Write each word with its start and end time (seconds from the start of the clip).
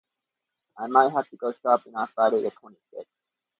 I 0.79 0.87
might 0.87 1.11
have 1.11 1.29
to 1.29 1.37
go 1.37 1.51
shopping 1.51 1.93
on 1.95 2.07
Friday 2.07 2.41
the 2.41 2.49
twenty-sixth. 2.49 3.13